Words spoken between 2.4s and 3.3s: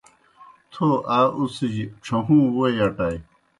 ووئی اٹائے۔